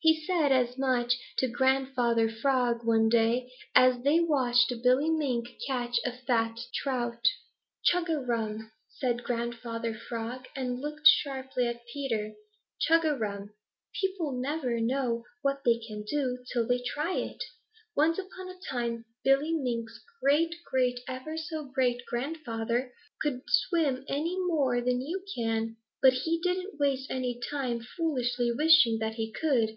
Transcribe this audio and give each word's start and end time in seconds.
He 0.00 0.24
said 0.26 0.52
as 0.52 0.78
much 0.78 1.14
to 1.38 1.48
Grandfather 1.48 2.30
Frog 2.30 2.84
one 2.86 3.08
day, 3.08 3.50
as 3.74 4.00
they 4.04 4.20
watched 4.20 4.72
Billy 4.84 5.10
Mink 5.10 5.48
catch 5.66 5.98
a 6.04 6.12
fat 6.12 6.56
trout. 6.72 7.26
"Chug 7.84 8.08
a 8.08 8.20
rum!" 8.20 8.70
said 8.88 9.24
Grandfather 9.24 9.92
Frog 9.94 10.46
and 10.54 10.78
looked 10.80 11.08
sharply 11.08 11.66
at 11.66 11.84
Peter. 11.92 12.34
"Chug 12.80 13.04
a 13.04 13.12
rum! 13.16 13.50
People 14.00 14.30
never 14.40 14.80
know 14.80 15.24
what 15.42 15.62
they 15.64 15.80
can 15.84 16.04
do 16.04 16.44
till 16.52 16.64
they 16.64 16.80
try. 16.94 17.36
Once 17.96 18.18
upon 18.20 18.48
a 18.48 18.68
time 18.70 19.04
Billy 19.24 19.52
Mink's 19.52 20.00
great 20.22 20.54
great 20.64 21.00
ever 21.08 21.36
so 21.36 21.64
great 21.64 22.02
grandfather 22.06 22.92
couldn't 23.20 23.50
swim 23.50 24.04
any 24.08 24.38
more 24.46 24.80
than 24.80 25.00
you 25.00 25.24
can, 25.34 25.76
but 26.00 26.12
he 26.12 26.38
didn't 26.40 26.78
waste 26.78 27.10
any 27.10 27.40
time 27.50 27.80
foolishly 27.80 28.52
wishing 28.52 28.98
that 29.00 29.14
he 29.16 29.32
could." 29.32 29.76